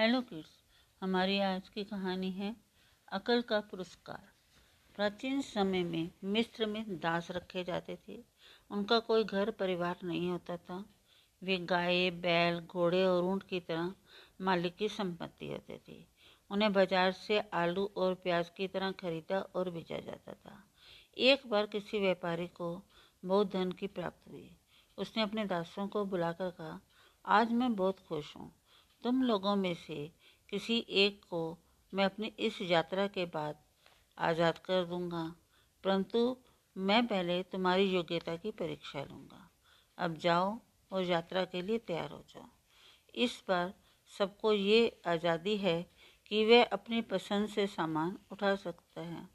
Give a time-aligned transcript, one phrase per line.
[0.00, 0.50] Hello kids
[1.02, 2.56] हमारी आज की कहानी है
[3.08, 4.28] अकल का पुरस्कार।
[4.94, 8.18] प्राचीन समय में मिस्र में दास रखे जाते थे।
[8.70, 10.84] उनका कोई घर परिवार नहीं होता था।
[11.42, 13.92] वे गाय, बैल, घोड़े और ऊँट की तरह
[14.40, 16.04] मालिक की संपत्ति होते थे।
[16.50, 20.64] उन्हें बाज़ार से आलू और प्याज की तरह खरीदा और बेचा जाता था।
[21.16, 22.82] एक बार किसी व्यापारी को
[23.24, 24.56] बहुत धन की प्राप्ति हुई।
[24.98, 26.80] उसने अपने दासों को बुलाकर कहा,
[27.26, 28.59] आज मैं बहुत खुश हूँ।
[29.04, 30.10] तुम लोगों में से
[30.48, 31.58] किसी एक को
[31.92, 33.58] मैं अपनी इस यात्रा के बाद
[34.18, 35.24] आज़ाद कर दूँगा।
[35.84, 36.36] परंतु
[36.76, 39.50] मैं पहले तुम्हारी योग्यता की परीक्षा लूँगा।
[39.98, 40.60] अब जाओ
[40.92, 42.48] और यात्रा के लिए तैयार हो जाओ।
[43.14, 43.74] इस बार
[44.18, 45.90] सबको ये आज़ादी है
[46.26, 49.28] कि वे अपनी पसंद से सामान उठा सकते हैं।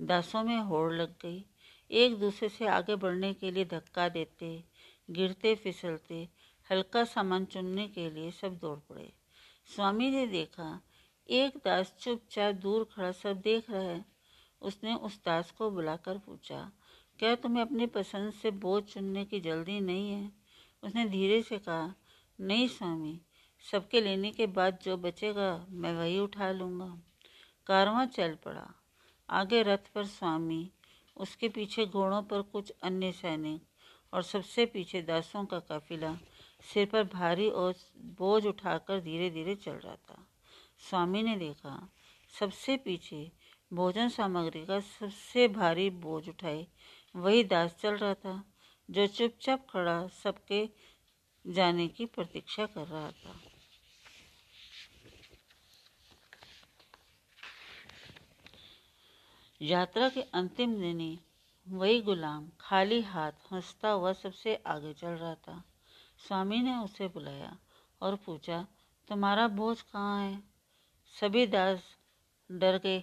[0.00, 1.44] दासों में होड़ लग गई।
[1.90, 4.64] एक दूसरे से आगे बढ़ने के लिए धक्का देते,
[5.10, 6.28] गिरते, फिसलते
[6.70, 9.12] हल्का सामान चुनने के लिए सब दौड़ पड़े।
[9.68, 10.80] स्वामी ने देखा,
[11.28, 14.04] एक दास चुपचाप दूर खड़ा सब देख रहा है।
[14.62, 16.70] उसने उस दास को बुलाकर पूछा,
[17.18, 20.30] क्या तुम्हें अपनी पसंद से बोझ चुनने की जल्दी नहीं है?
[20.82, 21.94] उसने धीरे से कहा,
[22.38, 23.20] नहीं स्वामी,
[23.64, 26.96] सबके लेने के बाद जो बचेगा मैं वही उठा लूँगा।
[27.66, 28.66] कारवां चल पड़ा।
[29.28, 30.70] आगे रथ पर स्वामी,
[31.16, 33.62] उसके पीछे घोड़ों पर कुछ अन्य सैनिक
[34.12, 36.16] और सबसे पीछे दासों का काफिला
[36.62, 37.74] सिर पर भारी और
[38.18, 40.26] बोझ उठाकर धीरे धीरे चल रहा था
[40.88, 41.88] स्वामी ने देखा,
[42.40, 43.30] सबसे पीछे
[43.72, 46.66] भोजन सामग्री का सबसे भारी बोझ उठाए,
[47.16, 48.44] वही दास चल रहा था,
[48.90, 50.68] जो चुपचाप खड़ा सबके
[51.44, 53.40] जाने की प्रतीक्षा कर रहा था।
[59.60, 61.18] यात्रा के अंतिम दिन
[61.66, 65.62] वही गुलाम खाली हाथ हंसता हुआ सबसे आगे चल रहा था।
[66.26, 67.58] स्वामी ने उसे बुलाया
[68.02, 68.66] और पूछा,
[69.08, 70.42] तुम्हारा बोझ कहाँ है?
[71.20, 71.82] सभी दास
[72.52, 73.00] डर गए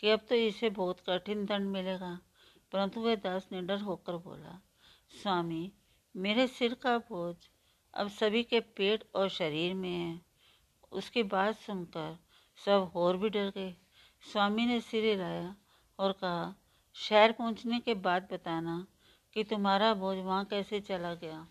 [0.00, 2.20] कि अब तो इसे बहुत कठिन दंड मिलेगा।
[2.72, 4.60] परंतु वह दास निडर होकर बोला,
[5.22, 5.72] स्वामी,
[6.16, 7.36] मेरे सिर का बोझ
[7.94, 10.20] अब सभी के पेट और शरीर में है।
[10.92, 12.18] उसकी बात सुनकर
[12.64, 13.76] सब और भी डर गए।
[14.32, 15.56] स्वामी ने सिर हिलाया
[15.98, 16.54] और कहा,
[16.94, 18.86] शहर पहुँचने के बाद बताना
[19.34, 21.46] कि तुम्हारा बोझ वहाँ कैसे चला गया?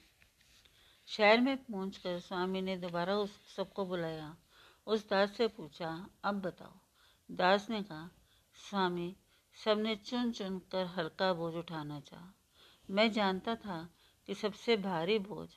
[1.18, 4.38] शहर में पहुंचकर स्वामी ने दोबारा उस सबको बुलाया।
[4.88, 6.74] उस दास से पूछा, अब बताओ?
[7.32, 8.10] दास ने कहा,
[8.70, 9.16] स्वामी,
[9.66, 12.34] सबने चुन चुन कर हल्का बोझ उठाना चाहा।
[12.90, 13.90] मैं जानता था
[14.28, 15.50] कि सबसे भारी बोझ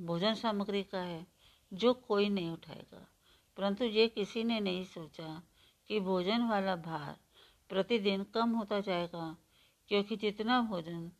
[0.00, 1.26] भोजन सामग्री का है,
[1.72, 3.08] जो कोई नहीं उठाएगा।
[3.56, 5.42] परंतु ये किसी ने नहीं सोचा
[5.88, 7.16] कि भोजन वाला भार
[7.68, 9.36] प्रतिदिन कम होता जाएगा,
[9.88, 11.12] क्योंकि जितना भोजन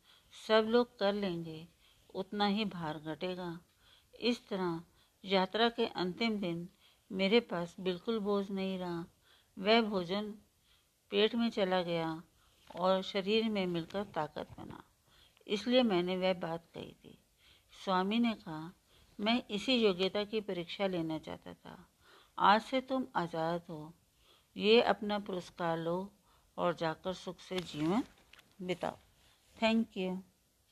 [0.47, 1.67] सब लोग कर लेंगे,
[2.15, 3.59] उतना ही भार घटेगा।
[4.21, 4.81] इस तरह
[5.23, 6.67] यात्रा के अंतिम दिन
[7.11, 9.05] मेरे पास बिल्कुल बोझ नहीं रहा।
[9.57, 10.33] वह भोजन
[11.11, 12.23] पेट में चला गया
[12.75, 14.83] और शरीर में मिलकर ताकत बना।
[15.47, 17.17] इसलिए मैंने वह बात कही थी।
[17.73, 18.73] स्वामी ने कहा,
[19.19, 21.89] मैं इसी योग्यता की परीक्षा लेना चाहता था।
[22.37, 23.93] आज से तुम आज़ाद हो।
[24.55, 26.11] ये अपना पुरस्कार लो
[26.57, 28.03] और जाकर सुख से जीवन
[28.61, 28.97] बिताओ।
[29.57, 30.23] Thank you